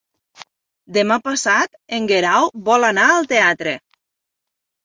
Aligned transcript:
Demà 0.97 1.17
passat 1.27 1.77
en 1.99 2.09
Guerau 2.13 2.49
vol 2.71 2.89
anar 2.91 3.07
al 3.19 3.29
teatre. 3.35 3.75